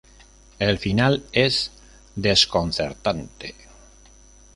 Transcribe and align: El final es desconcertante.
El 0.57 0.79
final 0.79 1.25
es 1.31 1.69
desconcertante. 2.15 3.53